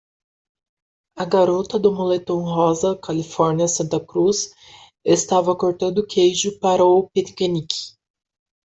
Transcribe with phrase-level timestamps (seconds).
[1.15, 4.49] A garota do moletom rosa Califórnia Santa Cruz
[5.05, 7.93] estava cortando queijo para o piquenique.